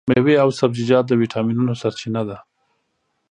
[0.09, 2.37] مېوې او سبزیجات د ویټامینونو سرچینه ده.